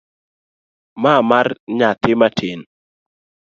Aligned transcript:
Ma 1.01 1.13
mar 1.29 1.47
nyathi 1.77 2.11
matin. 2.19 2.59